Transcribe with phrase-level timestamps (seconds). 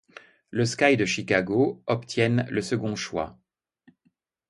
[0.49, 3.37] Le Sky de Chicago obtiennent le second choix.